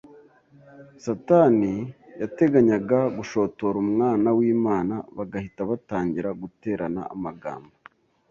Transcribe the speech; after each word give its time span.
Satani 1.03 1.73
yateganyaga 2.21 2.99
gushotora 3.17 3.75
Umwana 3.85 4.27
w’Imana 4.37 4.95
bagahita 5.17 5.61
batangira 5.71 6.29
guterana 6.41 7.01
amagambo; 7.15 7.73